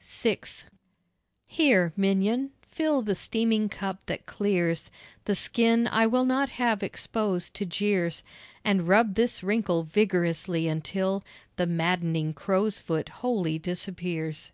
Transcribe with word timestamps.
VI 0.00 0.38
Here, 1.46 1.92
minion, 1.98 2.52
fill 2.62 3.02
the 3.02 3.14
steaming 3.14 3.68
cup 3.68 3.98
that 4.06 4.24
clears 4.24 4.90
The 5.26 5.34
skin 5.34 5.86
I 5.86 6.06
will 6.06 6.24
not 6.24 6.48
have 6.48 6.82
exposed 6.82 7.52
to 7.52 7.66
jeers, 7.66 8.22
And 8.64 8.88
rub 8.88 9.16
this 9.16 9.42
wrinkle 9.42 9.82
vigorously 9.82 10.66
until 10.66 11.22
The 11.56 11.66
maddening 11.66 12.32
crow's 12.32 12.78
foot 12.78 13.10
wholly 13.20 13.58
disappears. 13.58 14.50